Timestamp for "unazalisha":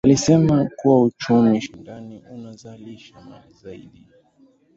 2.31-3.21